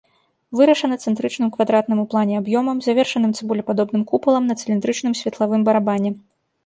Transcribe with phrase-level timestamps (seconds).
[0.59, 6.11] Вырашана цэнтрычным квадратным у плане аб'ёмам, завершаным цыбулепадобным купалам на цыліндрычным светлавым барабане.